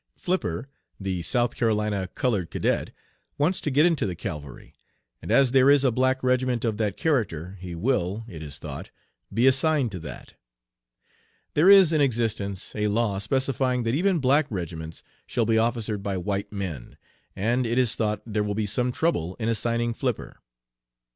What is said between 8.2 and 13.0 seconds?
it is thought, be assigned to that. There is in existence a